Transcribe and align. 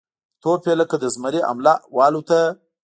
توپ 0.41 0.61
یې 0.67 0.73
لکه 0.81 0.95
د 0.99 1.05
زمري 1.15 1.41
حمله 1.49 1.73
والوته 1.95 2.41